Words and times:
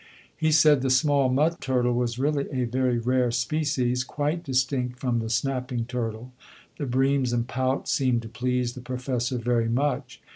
He 0.35 0.51
said 0.51 0.81
the 0.81 0.89
small 0.89 1.29
mud 1.29 1.61
turtle 1.61 1.93
was 1.93 2.17
really 2.17 2.47
a 2.49 2.63
very 2.65 2.97
rare 2.97 3.29
species, 3.29 4.03
quite 4.03 4.43
distinct 4.43 4.97
from 4.99 5.19
the 5.19 5.29
snapping 5.29 5.85
turtle. 5.85 6.33
The 6.79 6.87
breams 6.87 7.31
and 7.33 7.47
pout 7.47 7.87
seemed 7.87 8.23
to 8.23 8.27
please 8.27 8.73
the 8.73 8.81
Professor 8.81 9.37
very 9.37 9.69
much. 9.69 10.19